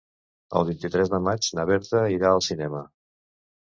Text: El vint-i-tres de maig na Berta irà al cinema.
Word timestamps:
El 0.59 0.65
vint-i-tres 0.69 1.13
de 1.13 1.21
maig 1.27 1.51
na 1.59 1.69
Berta 1.73 2.05
irà 2.19 2.35
al 2.35 2.47
cinema. 2.51 2.87